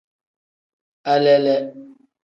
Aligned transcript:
Alele. 1.13 1.55